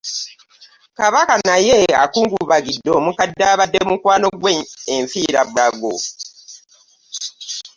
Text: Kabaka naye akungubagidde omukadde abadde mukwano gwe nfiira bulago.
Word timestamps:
Kabaka 0.97 1.35
naye 1.47 1.77
akungubagidde 2.03 2.89
omukadde 2.99 3.43
abadde 3.53 3.79
mukwano 3.89 4.27
gwe 4.41 4.55
nfiira 5.03 5.41
bulago. 5.49 5.93